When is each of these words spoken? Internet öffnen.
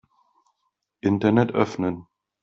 Internet 1.01 1.51
öffnen. 1.51 2.07